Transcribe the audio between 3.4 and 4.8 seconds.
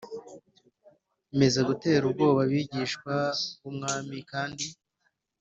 b Umwami kandi